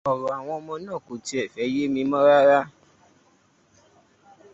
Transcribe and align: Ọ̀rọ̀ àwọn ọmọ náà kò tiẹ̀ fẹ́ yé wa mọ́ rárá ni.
Ọ̀rọ̀ 0.09 0.29
àwọn 0.37 0.57
ọmọ 0.59 0.73
náà 0.85 0.99
kò 1.05 1.13
tiẹ̀ 1.25 1.45
fẹ́ 1.53 1.71
yé 1.75 1.83
wa 1.93 2.01
mọ́ 2.09 2.21
rárá 2.27 2.59
ni. 2.67 2.71